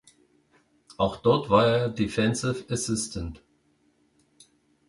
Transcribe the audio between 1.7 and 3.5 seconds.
er Defensive Assistant.